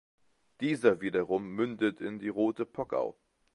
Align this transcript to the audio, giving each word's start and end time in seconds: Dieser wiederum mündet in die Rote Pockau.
Dieser 0.61 0.99
wiederum 0.99 1.47
mündet 1.51 2.01
in 2.01 2.17
die 2.17 2.27
Rote 2.29 2.65
Pockau. 2.65 3.19